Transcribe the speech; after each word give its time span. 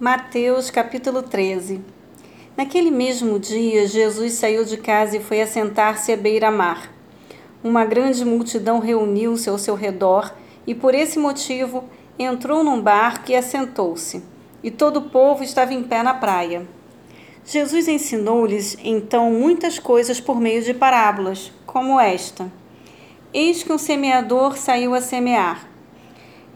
Mateus 0.00 0.72
capítulo 0.72 1.22
13 1.22 1.80
Naquele 2.56 2.90
mesmo 2.90 3.38
dia, 3.38 3.86
Jesus 3.86 4.32
saiu 4.32 4.64
de 4.64 4.76
casa 4.76 5.16
e 5.16 5.22
foi 5.22 5.40
assentar-se 5.40 6.12
à 6.12 6.16
beira-mar. 6.16 6.92
Uma 7.62 7.84
grande 7.84 8.24
multidão 8.24 8.80
reuniu-se 8.80 9.48
ao 9.48 9.56
seu 9.56 9.76
redor 9.76 10.34
e, 10.66 10.74
por 10.74 10.96
esse 10.96 11.16
motivo, 11.16 11.84
entrou 12.18 12.64
num 12.64 12.80
barco 12.80 13.30
e 13.30 13.36
assentou-se. 13.36 14.20
E 14.64 14.70
todo 14.70 14.96
o 14.96 15.10
povo 15.10 15.44
estava 15.44 15.72
em 15.72 15.84
pé 15.84 16.02
na 16.02 16.14
praia. 16.14 16.66
Jesus 17.46 17.86
ensinou-lhes 17.86 18.76
então 18.82 19.30
muitas 19.30 19.78
coisas 19.78 20.20
por 20.20 20.40
meio 20.40 20.60
de 20.60 20.74
parábolas, 20.74 21.52
como 21.64 22.00
esta: 22.00 22.50
Eis 23.32 23.62
que 23.62 23.72
um 23.72 23.78
semeador 23.78 24.58
saiu 24.58 24.92
a 24.92 25.00
semear. 25.00 25.68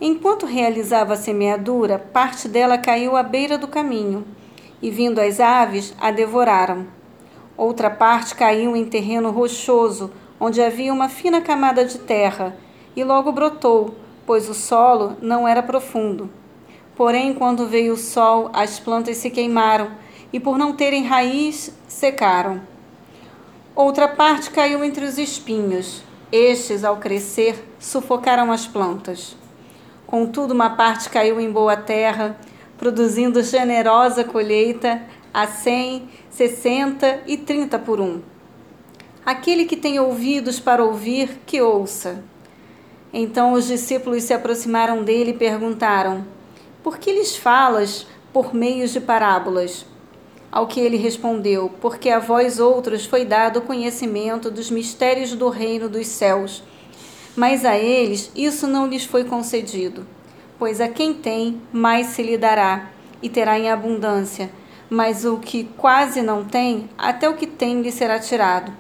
Enquanto 0.01 0.47
realizava 0.47 1.15
a 1.15 1.17
semeadura, 1.17 1.99
parte 1.99 2.49
dela 2.49 2.79
caiu 2.79 3.17
à 3.17 3.23
beira 3.23 3.59
do 3.59 3.67
caminho, 3.67 4.25
e 4.81 4.91
vindo 4.91 5.21
as 5.21 5.41
aves, 5.41 5.93
a 6.01 6.13
devoraram. 6.13 6.87
Outra 7.57 7.91
parte 7.91 8.37
caiu 8.37 8.77
em 8.77 8.85
terreno 8.85 9.33
rochoso, 9.33 10.13
onde 10.39 10.63
havia 10.63 10.93
uma 10.93 11.09
fina 11.09 11.41
camada 11.41 11.85
de 11.85 11.99
terra, 11.99 12.57
e 12.95 13.03
logo 13.03 13.33
brotou, 13.33 13.97
pois 14.25 14.49
o 14.49 14.55
solo 14.55 15.17
não 15.21 15.49
era 15.49 15.65
profundo. 15.65 16.31
Porém, 16.95 17.35
quando 17.35 17.67
veio 17.67 17.95
o 17.95 17.97
sol, 17.97 18.51
as 18.53 18.79
plantas 18.79 19.17
se 19.17 19.31
queimaram, 19.31 19.91
e 20.33 20.39
por 20.39 20.57
não 20.57 20.75
terem 20.75 21.07
raiz, 21.07 21.77
secaram. 21.89 22.61
Outra 23.75 24.07
parte 24.07 24.51
caiu 24.51 24.85
entre 24.85 25.05
os 25.05 25.19
espinhos. 25.19 26.03
Estes, 26.31 26.85
ao 26.85 26.99
crescer, 26.99 27.69
sufocaram 27.81 28.53
as 28.53 28.65
plantas. 28.65 29.37
Contudo, 30.09 30.55
uma 30.55 30.71
parte 30.71 31.11
caiu 31.11 31.39
em 31.39 31.53
boa 31.53 31.77
terra, 31.77 32.35
produzindo 32.79 33.43
generosa 33.43 34.25
colheita 34.25 35.03
a 35.35 35.47
cem, 35.47 36.09
sessenta 36.31 37.21
e 37.27 37.37
trinta 37.37 37.79
por 37.79 38.01
um. 38.01 38.23
Aquele 39.23 39.67
que 39.67 39.77
tem 39.77 40.01
ouvidos 40.01 40.59
para 40.59 40.83
ouvir, 40.83 41.43
que 41.45 41.61
ouça. 41.61 42.25
Então 43.13 43.53
os 43.53 43.67
discípulos 43.67 44.23
se 44.23 44.33
aproximaram 44.33 45.05
dele 45.05 45.33
e 45.33 45.35
perguntaram: 45.35 46.25
Por 46.83 46.97
que 46.97 47.13
lhes 47.13 47.37
falas 47.37 48.07
por 48.33 48.55
meio 48.55 48.89
de 48.89 49.01
parábolas? 49.01 49.85
Ao 50.51 50.67
que 50.67 50.81
ele 50.81 50.97
respondeu: 50.97 51.71
Porque 51.83 52.09
a 52.09 52.19
vós 52.19 52.59
outros 52.59 53.05
foi 53.05 53.27
dado 53.27 53.59
o 53.59 53.63
conhecimento 53.63 54.51
dos 54.51 54.71
mistérios 54.71 55.35
do 55.35 55.51
reino 55.51 55.87
dos 55.87 56.07
céus 56.07 56.63
mas 57.39 57.65
a 57.65 57.79
eles 57.79 58.33
isso 58.35 58.67
não 58.67 58.89
lhes 58.89 59.05
foi 59.05 59.23
concedido. 59.23 60.05
Pois 60.59 60.81
a 60.81 60.89
quem 60.89 61.15
tem, 61.15 61.63
mais 61.73 62.09
se 62.09 62.21
lhe 62.21 62.37
dará, 62.37 62.91
e 63.23 63.29
terá 63.29 63.57
em 63.57 63.71
abundância. 63.71 64.51
Mas 64.91 65.25
o 65.25 65.37
que 65.37 65.63
quase 65.77 66.21
não 66.21 66.45
tem, 66.45 66.91
até 66.99 67.29
o 67.29 67.37
que 67.37 67.47
tem 67.47 67.81
lhe 67.81 67.93
será 67.93 68.19
tirado. 68.19 68.73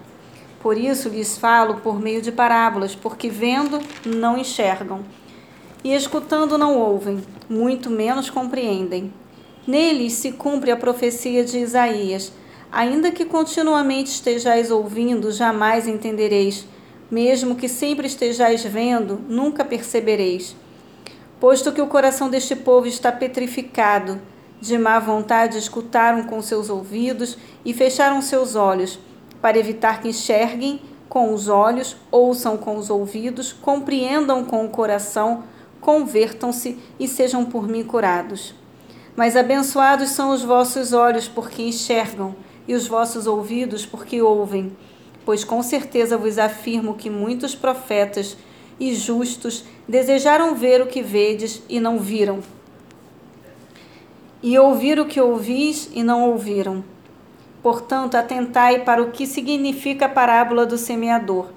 Por 0.60 0.76
isso 0.76 1.08
lhes 1.08 1.38
falo 1.38 1.76
por 1.76 2.00
meio 2.00 2.20
de 2.20 2.32
parábolas, 2.32 2.96
porque 2.96 3.28
vendo 3.28 3.78
não 4.04 4.36
enxergam, 4.36 5.04
e 5.84 5.94
escutando 5.94 6.58
não 6.58 6.76
ouvem, 6.76 7.22
muito 7.48 7.88
menos 7.88 8.28
compreendem. 8.28 9.14
Neles 9.68 10.14
se 10.14 10.32
cumpre 10.32 10.72
a 10.72 10.76
profecia 10.76 11.44
de 11.44 11.58
Isaías: 11.58 12.32
Ainda 12.72 13.12
que 13.12 13.24
continuamente 13.24 14.10
estejais 14.10 14.72
ouvindo, 14.72 15.30
jamais 15.30 15.86
entendereis 15.86 16.66
mesmo 17.10 17.56
que 17.56 17.68
sempre 17.68 18.06
estejais 18.06 18.64
vendo, 18.64 19.20
nunca 19.28 19.64
percebereis. 19.64 20.54
Posto 21.40 21.72
que 21.72 21.80
o 21.80 21.86
coração 21.86 22.28
deste 22.28 22.56
povo 22.56 22.86
está 22.86 23.12
petrificado, 23.12 24.20
de 24.60 24.76
má 24.76 24.98
vontade 24.98 25.56
escutaram 25.56 26.24
com 26.24 26.42
seus 26.42 26.68
ouvidos 26.68 27.38
e 27.64 27.72
fecharam 27.72 28.20
seus 28.20 28.56
olhos, 28.56 28.98
para 29.40 29.58
evitar 29.58 30.00
que 30.00 30.08
enxerguem 30.08 30.80
com 31.08 31.32
os 31.32 31.48
olhos, 31.48 31.96
ouçam 32.10 32.56
com 32.56 32.76
os 32.76 32.90
ouvidos, 32.90 33.52
compreendam 33.52 34.44
com 34.44 34.64
o 34.64 34.68
coração, 34.68 35.44
convertam-se 35.80 36.78
e 36.98 37.06
sejam 37.06 37.44
por 37.44 37.68
mim 37.68 37.84
curados. 37.84 38.54
Mas 39.16 39.36
abençoados 39.36 40.10
são 40.10 40.30
os 40.30 40.42
vossos 40.42 40.92
olhos, 40.92 41.26
porque 41.28 41.62
enxergam, 41.62 42.36
e 42.66 42.74
os 42.74 42.86
vossos 42.86 43.26
ouvidos, 43.26 43.86
porque 43.86 44.20
ouvem 44.20 44.76
pois 45.28 45.44
com 45.44 45.62
certeza 45.62 46.16
vos 46.16 46.38
afirmo 46.38 46.94
que 46.94 47.10
muitos 47.10 47.54
profetas 47.54 48.34
e 48.80 48.94
justos 48.94 49.62
desejaram 49.86 50.54
ver 50.54 50.80
o 50.80 50.86
que 50.86 51.02
vedes 51.02 51.62
e 51.68 51.78
não 51.78 51.98
viram, 51.98 52.38
e 54.42 54.58
ouvir 54.58 54.98
o 54.98 55.04
que 55.04 55.20
ouvis 55.20 55.90
e 55.92 56.02
não 56.02 56.30
ouviram. 56.30 56.82
Portanto, 57.62 58.14
atentai 58.14 58.84
para 58.84 59.02
o 59.02 59.10
que 59.10 59.26
significa 59.26 60.06
a 60.06 60.08
parábola 60.08 60.64
do 60.64 60.78
semeador. 60.78 61.48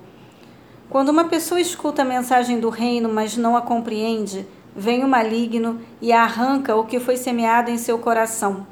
Quando 0.89 1.07
uma 1.07 1.29
pessoa 1.29 1.61
escuta 1.61 2.01
a 2.01 2.05
mensagem 2.05 2.59
do 2.59 2.67
reino, 2.67 3.07
mas 3.07 3.37
não 3.37 3.55
a 3.55 3.61
compreende, 3.61 4.45
vem 4.75 5.01
o 5.01 5.07
maligno 5.07 5.79
e 6.01 6.11
arranca 6.11 6.75
o 6.75 6.83
que 6.83 6.99
foi 6.99 7.15
semeado 7.15 7.71
em 7.71 7.77
seu 7.77 7.97
coração. 7.99 8.67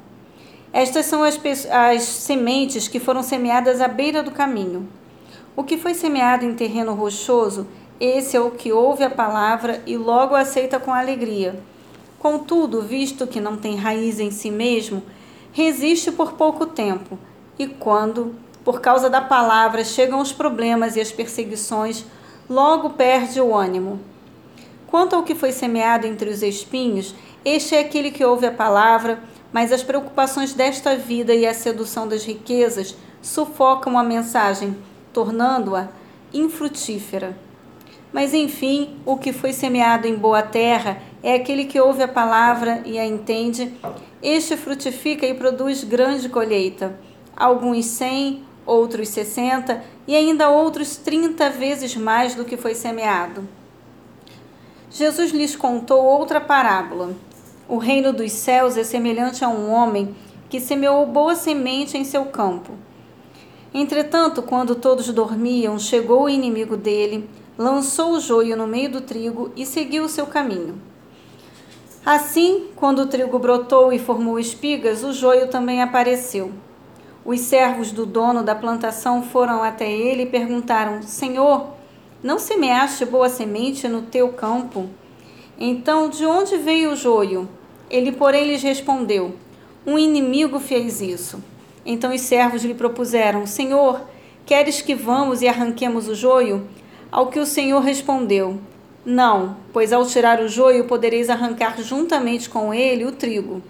Estas 0.72 1.06
são 1.06 1.24
as, 1.24 1.38
as 1.70 2.02
sementes 2.02 2.86
que 2.86 3.00
foram 3.00 3.22
semeadas 3.22 3.80
à 3.80 3.88
beira 3.88 4.22
do 4.22 4.30
caminho. 4.30 4.88
O 5.56 5.64
que 5.64 5.76
foi 5.76 5.94
semeado 5.94 6.44
em 6.44 6.54
terreno 6.54 6.94
rochoso, 6.94 7.66
esse 7.98 8.36
é 8.36 8.40
o 8.40 8.52
que 8.52 8.72
ouve 8.72 9.02
a 9.02 9.10
palavra 9.10 9.82
e 9.84 9.96
logo 9.96 10.34
aceita 10.34 10.78
com 10.78 10.94
alegria. 10.94 11.60
Contudo, 12.20 12.82
visto 12.82 13.26
que 13.26 13.40
não 13.40 13.56
tem 13.56 13.76
raiz 13.76 14.20
em 14.20 14.30
si 14.30 14.50
mesmo, 14.50 15.02
resiste 15.52 16.12
por 16.12 16.34
pouco 16.34 16.66
tempo, 16.66 17.18
e 17.58 17.66
quando, 17.66 18.34
por 18.64 18.80
causa 18.80 19.10
da 19.10 19.20
palavra, 19.20 19.84
chegam 19.84 20.20
os 20.20 20.32
problemas 20.32 20.96
e 20.96 21.00
as 21.00 21.10
perseguições, 21.10 22.04
logo 22.48 22.90
perde 22.90 23.40
o 23.40 23.56
ânimo. 23.56 23.98
Quanto 24.86 25.16
ao 25.16 25.22
que 25.22 25.34
foi 25.34 25.50
semeado 25.50 26.06
entre 26.06 26.30
os 26.30 26.42
espinhos, 26.42 27.14
este 27.44 27.74
é 27.74 27.80
aquele 27.80 28.10
que 28.10 28.24
ouve 28.24 28.46
a 28.46 28.52
palavra, 28.52 29.18
mas 29.52 29.72
as 29.72 29.82
preocupações 29.82 30.52
desta 30.52 30.96
vida 30.96 31.34
e 31.34 31.46
a 31.46 31.54
sedução 31.54 32.06
das 32.06 32.24
riquezas 32.24 32.96
sufocam 33.20 33.98
a 33.98 34.02
mensagem, 34.02 34.76
tornando-a 35.12 35.88
infrutífera. 36.32 37.36
Mas 38.12 38.34
enfim, 38.34 38.96
o 39.06 39.16
que 39.16 39.32
foi 39.32 39.52
semeado 39.52 40.06
em 40.06 40.16
boa 40.16 40.42
terra 40.42 41.00
é 41.22 41.34
aquele 41.34 41.64
que 41.64 41.80
ouve 41.80 42.02
a 42.02 42.08
palavra 42.08 42.82
e 42.84 42.98
a 42.98 43.06
entende. 43.06 43.72
Este 44.22 44.56
frutifica 44.56 45.26
e 45.26 45.34
produz 45.34 45.84
grande 45.84 46.28
colheita, 46.28 46.98
alguns 47.36 47.86
cem, 47.86 48.44
outros 48.66 49.08
sessenta 49.08 49.82
e 50.06 50.14
ainda 50.14 50.48
outros 50.48 50.96
trinta 50.96 51.50
vezes 51.50 51.96
mais 51.96 52.34
do 52.34 52.44
que 52.44 52.56
foi 52.56 52.74
semeado. 52.74 53.48
Jesus 54.90 55.30
lhes 55.30 55.54
contou 55.54 56.04
outra 56.04 56.40
parábola. 56.40 57.14
O 57.70 57.78
reino 57.78 58.12
dos 58.12 58.32
céus 58.32 58.76
é 58.76 58.82
semelhante 58.82 59.44
a 59.44 59.48
um 59.48 59.70
homem 59.70 60.12
que 60.48 60.58
semeou 60.58 61.06
boa 61.06 61.36
semente 61.36 61.96
em 61.96 62.02
seu 62.02 62.24
campo. 62.24 62.72
Entretanto, 63.72 64.42
quando 64.42 64.74
todos 64.74 65.08
dormiam, 65.10 65.78
chegou 65.78 66.24
o 66.24 66.28
inimigo 66.28 66.76
dele, 66.76 67.30
lançou 67.56 68.14
o 68.14 68.18
joio 68.18 68.56
no 68.56 68.66
meio 68.66 68.90
do 68.90 69.00
trigo 69.00 69.52
e 69.54 69.64
seguiu 69.64 70.02
o 70.02 70.08
seu 70.08 70.26
caminho. 70.26 70.82
Assim, 72.04 72.66
quando 72.74 73.02
o 73.02 73.06
trigo 73.06 73.38
brotou 73.38 73.92
e 73.92 74.00
formou 74.00 74.40
espigas, 74.40 75.04
o 75.04 75.12
joio 75.12 75.46
também 75.46 75.80
apareceu. 75.80 76.50
Os 77.24 77.38
servos 77.38 77.92
do 77.92 78.04
dono 78.04 78.42
da 78.42 78.56
plantação 78.56 79.22
foram 79.22 79.62
até 79.62 79.88
ele 79.88 80.24
e 80.24 80.26
perguntaram: 80.26 81.02
Senhor, 81.02 81.68
não 82.20 82.40
semeaste 82.40 83.04
boa 83.04 83.28
semente 83.28 83.86
no 83.86 84.02
teu 84.02 84.30
campo? 84.30 84.88
Então, 85.56 86.08
de 86.08 86.26
onde 86.26 86.56
veio 86.56 86.94
o 86.94 86.96
joio? 86.96 87.48
Ele, 87.90 88.12
porém, 88.12 88.46
lhes 88.46 88.62
respondeu: 88.62 89.34
Um 89.84 89.98
inimigo 89.98 90.60
fez 90.60 91.00
isso. 91.00 91.42
Então 91.84 92.14
os 92.14 92.20
servos 92.20 92.62
lhe 92.62 92.74
propuseram: 92.74 93.46
Senhor, 93.46 94.02
queres 94.46 94.80
que 94.80 94.94
vamos 94.94 95.42
e 95.42 95.48
arranquemos 95.48 96.06
o 96.06 96.14
joio? 96.14 96.66
Ao 97.10 97.26
que 97.26 97.40
o 97.40 97.46
Senhor 97.46 97.80
respondeu: 97.80 98.58
Não, 99.04 99.56
pois 99.72 99.92
ao 99.92 100.06
tirar 100.06 100.40
o 100.40 100.48
joio 100.48 100.84
podereis 100.84 101.28
arrancar 101.28 101.82
juntamente 101.82 102.48
com 102.48 102.72
ele 102.72 103.04
o 103.04 103.12
trigo. 103.12 103.60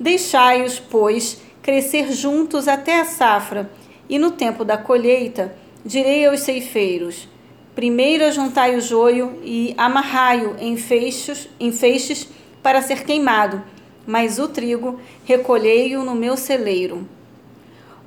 Deixai-os, 0.00 0.80
pois, 0.80 1.40
crescer 1.62 2.12
juntos 2.12 2.66
até 2.66 3.00
a 3.00 3.04
safra, 3.04 3.70
e 4.08 4.18
no 4.18 4.32
tempo 4.32 4.64
da 4.64 4.76
colheita 4.76 5.54
direi 5.84 6.26
aos 6.26 6.40
ceifeiros: 6.40 7.28
Primeiro 7.74 8.24
ajuntai 8.24 8.76
o 8.76 8.80
joio 8.80 9.38
e 9.44 9.72
amarrai-o 9.78 10.56
em 10.58 10.76
feixes, 10.76 11.48
em 11.60 11.70
feixes 11.70 12.28
para 12.62 12.80
ser 12.82 13.04
queimado, 13.04 13.62
mas 14.06 14.38
o 14.38 14.48
trigo 14.48 15.00
recolhei-o 15.24 16.04
no 16.04 16.14
meu 16.14 16.36
celeiro. 16.36 17.06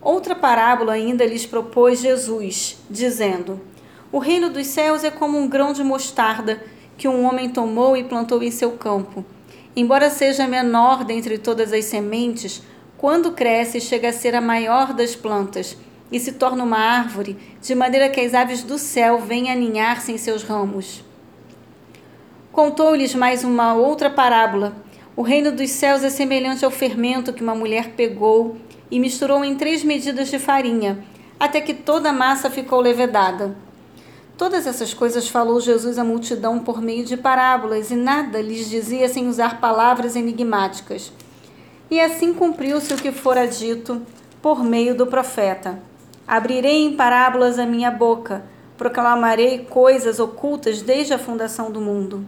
Outra 0.02 0.36
parábola 0.36 0.94
ainda 0.94 1.26
lhes 1.26 1.46
propôs 1.46 2.00
Jesus, 2.00 2.78
dizendo: 2.90 3.60
O 4.12 4.20
reino 4.20 4.50
dos 4.50 4.68
céus 4.68 5.04
é 5.04 5.12
como 5.12 5.38
um 5.38 5.48
grão 5.48 5.74
de 5.74 5.84
mostarda 5.84 6.64
que 6.98 7.08
um 7.08 7.26
homem 7.26 7.50
tomou 7.50 7.98
e 7.98 8.04
plantou 8.04 8.42
em 8.42 8.52
seu 8.52 8.72
campo. 8.74 9.26
embora 9.76 10.10
seja 10.10 10.48
menor 10.48 11.04
dentre 11.04 11.38
todas 11.38 11.74
as 11.74 11.84
sementes, 11.86 12.64
quando 12.98 13.34
cresce, 13.34 13.82
chega 13.82 14.10
a 14.10 14.14
ser 14.14 14.34
a 14.34 14.40
maior 14.40 14.94
das 14.94 15.16
plantas 15.16 15.78
e 16.12 16.20
se 16.20 16.34
torna 16.34 16.64
uma 16.64 16.78
árvore, 16.78 17.38
de 17.62 17.76
maneira 17.76 18.10
que 18.10 18.22
as 18.22 18.34
aves 18.34 18.64
do 18.64 18.78
céu 18.78 19.20
vêm 19.20 19.52
aninhar-se 19.52 20.12
em 20.12 20.18
seus 20.18 20.44
ramos. 20.44 21.04
Contou-lhes 22.56 23.14
mais 23.14 23.44
uma 23.44 23.74
outra 23.74 24.10
parábola. 24.10 24.78
O 25.14 25.22
reino 25.22 25.52
dos 25.52 25.70
céus 25.72 26.06
é 26.06 26.10
semelhante 26.10 26.64
ao 26.64 26.72
fermento 26.72 27.34
que 27.34 27.44
uma 27.44 27.54
mulher 27.54 27.90
pegou 27.98 28.56
e 28.90 28.98
misturou 28.98 29.44
em 29.44 29.56
três 29.56 29.84
medidas 29.84 30.30
de 30.30 30.40
farinha, 30.40 31.04
até 31.38 31.60
que 31.60 31.74
toda 31.74 32.12
a 32.12 32.14
massa 32.14 32.50
ficou 32.50 32.80
levedada. 32.80 33.58
Todas 34.38 34.66
essas 34.66 34.94
coisas 34.94 35.28
falou 35.28 35.60
Jesus 35.60 35.98
à 35.98 36.04
multidão 36.06 36.60
por 36.60 36.82
meio 36.82 37.04
de 37.04 37.18
parábolas, 37.18 37.92
e 37.92 37.96
nada 37.98 38.42
lhes 38.42 38.70
dizia 38.70 39.10
sem 39.10 39.28
usar 39.28 39.60
palavras 39.60 40.16
enigmáticas. 40.16 41.12
E 41.92 42.00
assim 42.00 42.34
cumpriu-se 42.34 42.94
o 42.94 42.98
que 42.98 43.12
fora 43.12 43.46
dito 43.46 44.02
por 44.42 44.64
meio 44.64 44.96
do 44.96 45.06
profeta. 45.06 45.78
Abrirei 46.26 46.86
em 46.86 46.96
parábolas 46.96 47.60
a 47.60 47.66
minha 47.66 47.92
boca, 47.92 48.46
proclamarei 48.78 49.66
coisas 49.70 50.22
ocultas 50.22 50.82
desde 50.82 51.14
a 51.14 51.20
fundação 51.20 51.70
do 51.70 51.82
mundo. 51.82 52.26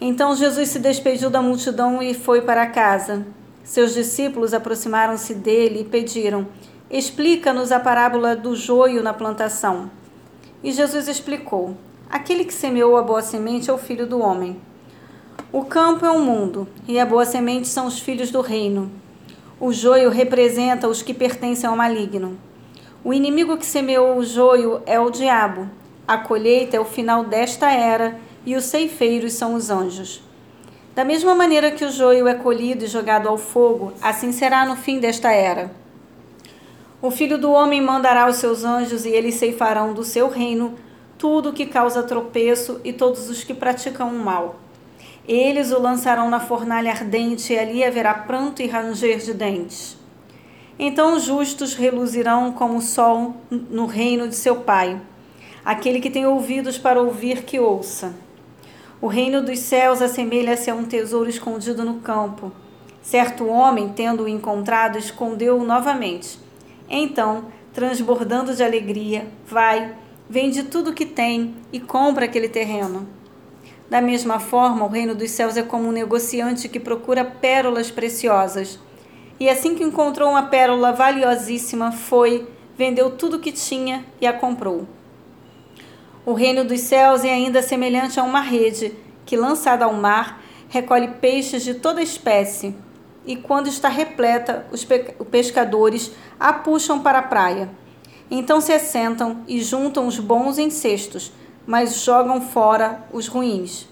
Então 0.00 0.36
Jesus 0.36 0.68
se 0.68 0.78
despediu 0.78 1.28
da 1.28 1.42
multidão 1.42 2.00
e 2.02 2.14
foi 2.14 2.42
para 2.42 2.66
casa. 2.66 3.26
Seus 3.64 3.92
discípulos 3.92 4.54
aproximaram-se 4.54 5.34
dele 5.34 5.80
e 5.80 5.84
pediram: 5.84 6.46
Explica-nos 6.88 7.72
a 7.72 7.80
parábola 7.80 8.36
do 8.36 8.54
joio 8.54 9.02
na 9.02 9.12
plantação. 9.12 9.90
E 10.62 10.72
Jesus 10.72 11.08
explicou: 11.08 11.76
Aquele 12.08 12.44
que 12.44 12.54
semeou 12.54 12.96
a 12.96 13.02
boa 13.02 13.20
semente 13.22 13.68
é 13.68 13.72
o 13.72 13.78
filho 13.78 14.06
do 14.06 14.20
homem. 14.20 14.60
O 15.52 15.64
campo 15.64 16.06
é 16.06 16.10
o 16.10 16.20
mundo, 16.20 16.68
e 16.86 16.98
a 17.00 17.06
boa 17.06 17.24
semente 17.24 17.66
são 17.68 17.86
os 17.86 17.98
filhos 17.98 18.30
do 18.30 18.40
reino. 18.40 18.90
O 19.60 19.72
joio 19.72 20.10
representa 20.10 20.86
os 20.86 21.02
que 21.02 21.12
pertencem 21.12 21.68
ao 21.68 21.76
maligno. 21.76 22.38
O 23.02 23.12
inimigo 23.12 23.56
que 23.56 23.66
semeou 23.66 24.16
o 24.16 24.24
joio 24.24 24.80
é 24.86 25.00
o 25.00 25.10
diabo. 25.10 25.68
A 26.06 26.16
colheita 26.16 26.76
é 26.76 26.80
o 26.80 26.84
final 26.84 27.24
desta 27.24 27.70
era, 27.70 28.18
e 28.44 28.56
os 28.56 28.64
ceifeiros 28.64 29.32
são 29.32 29.54
os 29.54 29.70
anjos. 29.70 30.22
Da 30.94 31.04
mesma 31.04 31.34
maneira 31.34 31.70
que 31.70 31.84
o 31.84 31.90
joio 31.90 32.26
é 32.26 32.34
colhido 32.34 32.84
e 32.84 32.88
jogado 32.88 33.28
ao 33.28 33.38
fogo, 33.38 33.92
assim 34.02 34.32
será 34.32 34.66
no 34.66 34.74
fim 34.74 34.98
desta 34.98 35.30
era. 35.30 35.70
O 37.00 37.10
filho 37.10 37.38
do 37.38 37.52
homem 37.52 37.80
mandará 37.80 38.28
os 38.28 38.36
seus 38.36 38.64
anjos 38.64 39.06
e 39.06 39.10
eles 39.10 39.36
ceifarão 39.36 39.92
do 39.92 40.02
seu 40.02 40.28
reino 40.28 40.74
tudo 41.16 41.50
o 41.50 41.52
que 41.52 41.66
causa 41.66 42.02
tropeço 42.02 42.80
e 42.82 42.92
todos 42.92 43.30
os 43.30 43.44
que 43.44 43.54
praticam 43.54 44.08
o 44.08 44.18
mal. 44.18 44.56
Eles 45.26 45.70
o 45.70 45.80
lançarão 45.80 46.30
na 46.30 46.40
fornalha 46.40 46.90
ardente 46.90 47.52
e 47.52 47.58
ali 47.58 47.84
haverá 47.84 48.14
pranto 48.14 48.62
e 48.62 48.66
ranger 48.66 49.18
de 49.18 49.34
dentes. 49.34 49.96
Então 50.78 51.14
os 51.14 51.24
justos 51.24 51.74
reluzirão 51.74 52.52
como 52.52 52.78
o 52.78 52.82
sol 52.82 53.36
no 53.50 53.86
reino 53.86 54.26
de 54.26 54.34
seu 54.34 54.56
Pai. 54.56 55.00
Aquele 55.64 56.00
que 56.00 56.08
tem 56.08 56.26
ouvidos 56.26 56.78
para 56.78 57.00
ouvir, 57.00 57.42
que 57.42 57.60
ouça. 57.60 58.14
O 59.00 59.06
reino 59.06 59.42
dos 59.42 59.58
céus 59.60 60.02
assemelha-se 60.02 60.70
a 60.70 60.74
um 60.74 60.84
tesouro 60.84 61.30
escondido 61.30 61.84
no 61.84 62.00
campo. 62.00 62.52
Certo 63.02 63.46
homem, 63.46 63.90
tendo-o 63.90 64.28
encontrado, 64.28 64.98
escondeu-o 64.98 65.64
novamente 65.64 66.38
então, 66.90 67.46
transbordando 67.74 68.54
de 68.54 68.62
alegria, 68.62 69.26
vai, 69.46 69.94
vende 70.28 70.62
tudo 70.62 70.90
o 70.90 70.94
que 70.94 71.04
tem 71.04 71.54
e 71.70 71.78
compra 71.78 72.24
aquele 72.24 72.48
terreno. 72.48 73.06
Da 73.90 74.00
mesma 74.00 74.38
forma, 74.40 74.84
o 74.84 74.88
reino 74.88 75.14
dos 75.14 75.30
céus 75.30 75.56
é 75.56 75.62
como 75.62 75.88
um 75.88 75.92
negociante 75.92 76.68
que 76.68 76.80
procura 76.80 77.24
pérolas 77.24 77.90
preciosas. 77.90 78.78
E 79.38 79.48
assim 79.48 79.74
que 79.74 79.84
encontrou 79.84 80.30
uma 80.30 80.44
pérola 80.44 80.92
valiosíssima, 80.92 81.92
foi, 81.92 82.48
vendeu 82.76 83.10
tudo 83.10 83.36
o 83.36 83.40
que 83.40 83.52
tinha 83.52 84.04
e 84.20 84.26
a 84.26 84.32
comprou. 84.32 84.86
O 86.28 86.34
reino 86.34 86.62
dos 86.62 86.82
céus 86.82 87.24
é 87.24 87.32
ainda 87.32 87.62
semelhante 87.62 88.20
a 88.20 88.22
uma 88.22 88.42
rede 88.42 88.92
que, 89.24 89.34
lançada 89.34 89.86
ao 89.86 89.94
mar, 89.94 90.42
recolhe 90.68 91.08
peixes 91.08 91.64
de 91.64 91.72
toda 91.72 92.02
espécie 92.02 92.76
e 93.24 93.34
quando 93.34 93.66
está 93.66 93.88
repleta, 93.88 94.66
os 94.70 94.86
pescadores 95.30 96.12
a 96.38 96.52
puxam 96.52 97.00
para 97.00 97.20
a 97.20 97.22
praia. 97.22 97.70
Então 98.30 98.60
se 98.60 98.74
assentam 98.74 99.38
e 99.48 99.62
juntam 99.62 100.06
os 100.06 100.18
bons 100.18 100.58
em 100.58 100.68
cestos, 100.68 101.32
mas 101.66 102.02
jogam 102.02 102.42
fora 102.42 103.06
os 103.10 103.26
ruins. 103.26 103.88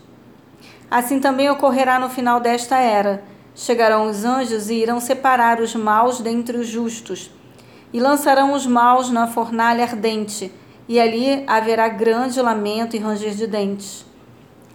Assim 0.91 1.19
também 1.19 1.49
ocorrerá 1.49 1.99
no 1.99 2.11
final 2.11 2.39
desta 2.39 2.77
era. 2.77 3.25
Chegarão 3.55 4.11
os 4.11 4.27
anjos 4.27 4.69
e 4.69 4.75
irão 4.75 5.01
separar 5.01 5.59
os 5.59 5.75
maus 5.75 6.21
dentre 6.21 6.59
os 6.59 6.67
justos, 6.67 7.31
e 7.95 7.99
lançarão 7.99 8.53
os 8.53 8.67
maus 8.67 9.09
na 9.09 9.27
fornalha 9.27 9.85
ardente, 9.85 10.53
e 10.89 11.01
ali 11.01 11.45
haverá 11.47 11.89
grande 11.89 12.41
lamento 12.41 12.97
e 12.97 12.99
ranger 12.99 13.35
de 13.35 13.47
dentes. 13.47 14.05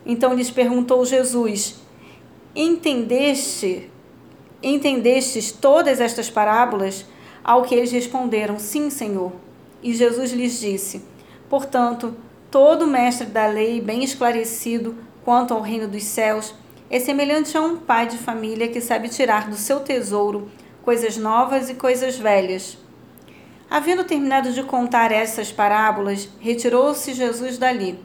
Então 0.06 0.34
lhes 0.34 0.52
perguntou 0.52 1.06
Jesus: 1.06 1.76
Entendeste 2.56 3.92
Entendestes 4.64 5.52
todas 5.52 6.00
estas 6.00 6.30
parábolas? 6.30 7.06
Ao 7.44 7.64
que 7.64 7.74
eles 7.74 7.92
responderam: 7.92 8.60
Sim, 8.60 8.92
Senhor. 8.92 9.32
E 9.82 9.92
Jesus 9.92 10.32
lhes 10.32 10.60
disse: 10.60 11.02
Portanto, 11.50 12.16
todo 12.52 12.86
mestre 12.86 13.26
da 13.26 13.48
lei, 13.48 13.82
bem 13.82 14.04
esclarecido 14.04 14.96
quanto 15.26 15.56
ao 15.56 15.62
reino 15.62 15.88
dos 15.88 16.04
céus, 16.04 16.54
é 16.92 17.00
semelhante 17.00 17.58
a 17.58 17.62
um 17.62 17.78
pai 17.78 18.06
de 18.06 18.20
família 18.20 18.68
que 18.68 18.80
sabe 18.80 19.10
tirar 19.10 19.50
do 19.50 19.56
seu 19.56 19.80
tesouro 19.80 20.52
coisas 20.84 21.18
novas 21.18 21.68
e 21.70 21.74
coisas 21.74 22.18
velhas. 22.18 22.78
Havendo 23.72 24.04
terminado 24.04 24.52
de 24.52 24.64
contar 24.64 25.14
essas 25.14 25.50
parábolas, 25.50 26.28
retirou-se 26.42 27.14
Jesus 27.14 27.58
dali. 27.58 27.98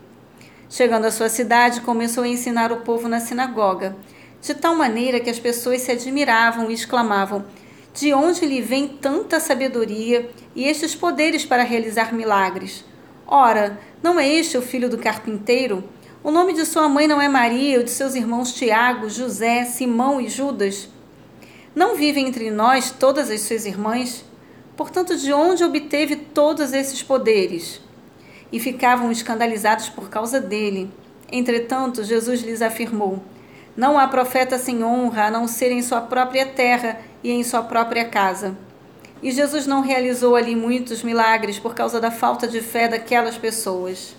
Chegando 0.71 1.07
à 1.07 1.11
sua 1.11 1.29
cidade, 1.29 1.81
começou 1.81 2.23
a 2.23 2.29
ensinar 2.29 2.71
o 2.71 2.83
povo 2.83 3.09
na 3.09 3.19
sinagoga 3.19 3.97
de 4.41 4.55
tal 4.55 4.77
maneira 4.77 5.19
que 5.19 5.29
as 5.29 5.41
pessoas 5.41 5.81
se 5.81 5.91
admiravam 5.91 6.71
e 6.71 6.75
exclamavam: 6.75 7.45
De 7.93 8.15
onde 8.15 8.47
lhe 8.47 8.63
vem 8.63 8.87
tanta 8.87 9.41
sabedoria 9.41 10.31
e 10.55 10.69
estes 10.69 10.95
poderes 10.95 11.45
para 11.45 11.65
realizar 11.65 12.15
milagres? 12.15 12.85
Ora, 13.27 13.77
não 14.01 14.21
é 14.21 14.29
este 14.29 14.57
o 14.57 14.63
filho 14.63 14.89
do 14.89 14.99
carpinteiro? 14.99 15.83
O 16.23 16.31
nome 16.31 16.53
de 16.53 16.65
sua 16.65 16.89
mãe 16.89 17.09
não 17.09 17.21
é 17.21 17.29
Maria, 17.29 17.79
ou 17.79 17.83
de 17.83 17.91
seus 17.91 18.15
irmãos 18.15 18.55
Tiago, 18.55 19.11
José, 19.11 19.65
Simão 19.65 20.21
e 20.21 20.29
Judas? 20.29 20.89
Não 21.75 21.97
vivem 21.97 22.29
entre 22.29 22.53
nós 22.53 22.93
todas 22.93 23.33
as 23.33 23.41
suas 23.41 23.67
irmãs? 23.67 24.25
Portanto, 24.77 25.17
de 25.17 25.33
onde 25.33 25.65
obteve 25.65 26.17
todos 26.17 26.73
esses 26.73 27.03
poderes? 27.03 27.81
E 28.53 28.61
ficavam 28.61 29.11
escandalizados 29.11 29.89
por 29.89 30.09
causa 30.09 30.41
dele. 30.41 30.91
Entretanto, 31.33 32.05
Jesus 32.05 32.43
lhes 32.43 32.63
afirmou: 32.63 33.23
não 33.77 33.99
há 33.99 34.09
profeta 34.09 34.59
sem 34.59 34.83
honra 34.83 35.27
a 35.27 35.31
não 35.31 35.47
ser 35.47 35.71
em 35.71 35.83
sua 35.83 36.01
própria 36.01 36.47
terra 36.47 36.99
e 37.23 37.31
em 37.31 37.43
sua 37.43 37.63
própria 37.63 38.07
casa. 38.07 38.57
E 39.23 39.31
Jesus 39.31 39.67
não 39.67 39.83
realizou 39.83 40.35
ali 40.35 40.57
muitos 40.57 41.03
milagres 41.03 41.59
por 41.59 41.75
causa 41.75 42.01
da 42.01 42.11
falta 42.11 42.49
de 42.49 42.63
fé 42.63 42.89
daquelas 42.89 43.37
pessoas. 43.37 44.17